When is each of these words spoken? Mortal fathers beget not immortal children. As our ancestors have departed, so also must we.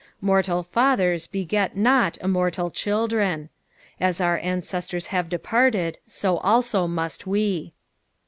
Mortal 0.19 0.63
fathers 0.63 1.27
beget 1.27 1.77
not 1.77 2.17
immortal 2.21 2.71
children. 2.71 3.49
As 3.99 4.19
our 4.19 4.39
ancestors 4.39 5.05
have 5.13 5.29
departed, 5.29 5.99
so 6.07 6.37
also 6.37 6.87
must 6.87 7.27
we. 7.27 7.75